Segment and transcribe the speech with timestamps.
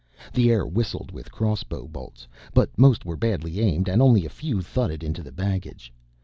[0.33, 4.63] The air whistled with crossbow bolts, but most were badly aimed and only a few
[4.63, 5.93] thudded into the baggage.